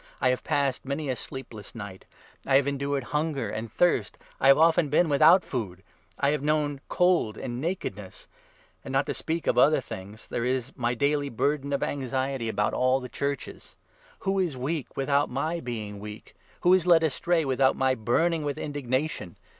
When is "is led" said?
16.73-17.03